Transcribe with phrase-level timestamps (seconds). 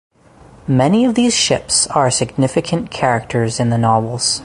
[0.67, 4.39] Many of these ships are significant characters in the novels.